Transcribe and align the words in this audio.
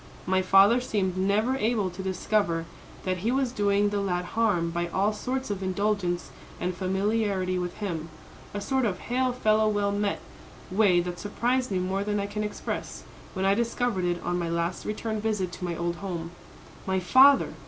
"My 0.25 0.41
father 0.41 0.81
seemed 0.81 1.15
never 1.15 1.57
able 1.57 1.91
to 1.91 2.01
discover 2.01 2.65
that 3.03 3.17
he 3.19 3.31
was 3.31 3.51
doing 3.51 3.89
the 3.89 4.01
lad 4.01 4.25
harm 4.33 4.71
by 4.71 4.87
all 4.87 5.13
sorts 5.13 5.51
of 5.51 5.61
indulgence 5.61 6.31
and 6.59 6.73
familiarity 6.73 7.59
with 7.59 7.75
him, 7.75 8.09
a 8.51 8.61
sort 8.61 8.83
of 8.85 8.97
hail 8.97 9.31
fellow 9.31 9.69
well 9.69 9.91
met 9.91 10.19
way 10.71 11.01
that 11.01 11.19
surprised 11.19 11.69
me 11.69 11.77
more 11.77 12.03
than 12.03 12.19
I 12.19 12.25
can 12.25 12.43
express, 12.43 13.03
when 13.35 13.45
I 13.45 13.53
discovered 13.53 14.05
it 14.05 14.19
on 14.23 14.39
my 14.39 14.49
last 14.49 14.85
return 14.85 15.21
visit 15.21 15.51
to 15.51 15.65
my 15.65 15.75
old 15.77 15.97
home. 15.97 16.31
My 16.87 16.99
father! 16.99 17.53